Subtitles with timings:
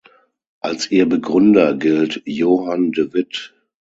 [0.61, 3.53] Als ihr Begründer gilt Johan de Witt.